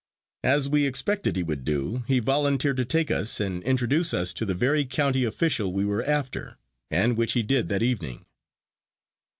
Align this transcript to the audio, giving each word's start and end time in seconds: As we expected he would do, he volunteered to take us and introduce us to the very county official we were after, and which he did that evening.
As 0.43 0.67
we 0.67 0.87
expected 0.87 1.35
he 1.35 1.43
would 1.43 1.63
do, 1.63 2.03
he 2.07 2.17
volunteered 2.17 2.77
to 2.77 2.85
take 2.85 3.11
us 3.11 3.39
and 3.39 3.61
introduce 3.61 4.15
us 4.15 4.33
to 4.33 4.45
the 4.45 4.55
very 4.55 4.83
county 4.83 5.25
official 5.25 5.71
we 5.71 5.85
were 5.85 6.03
after, 6.03 6.57
and 6.89 7.15
which 7.15 7.33
he 7.33 7.43
did 7.43 7.69
that 7.69 7.83
evening. 7.83 8.25